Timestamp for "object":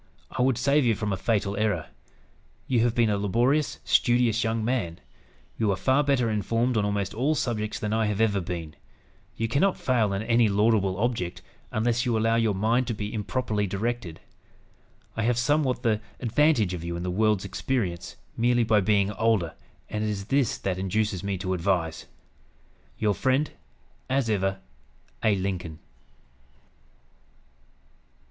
10.97-11.43